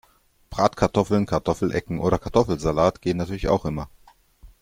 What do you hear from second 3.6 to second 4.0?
immer.